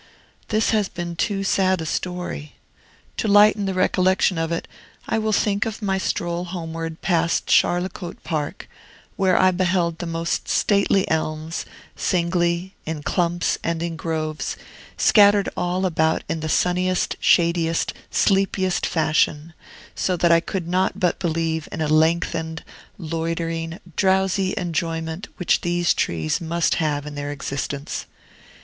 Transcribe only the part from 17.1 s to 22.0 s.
shadiest, sleepiest fashion; so that I could not but believe in a